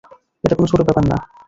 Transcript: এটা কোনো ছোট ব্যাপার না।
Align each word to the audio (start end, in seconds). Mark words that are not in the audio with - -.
এটা 0.43 0.55
কোনো 0.57 0.67
ছোট 0.71 0.79
ব্যাপার 0.87 1.03
না। 1.03 1.17